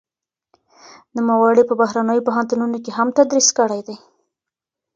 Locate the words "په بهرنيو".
1.67-2.25